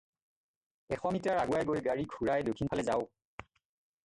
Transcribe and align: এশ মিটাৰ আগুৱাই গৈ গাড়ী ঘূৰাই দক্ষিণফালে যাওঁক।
এশ 0.97 1.03
মিটাৰ 1.15 1.37
আগুৱাই 1.41 1.67
গৈ 1.73 1.83
গাড়ী 1.89 2.07
ঘূৰাই 2.15 2.49
দক্ষিণফালে 2.49 2.89
যাওঁক। 2.89 3.49